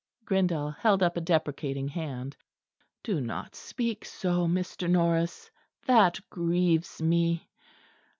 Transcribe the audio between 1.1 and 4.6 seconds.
a deprecating hand. "Do not speak so,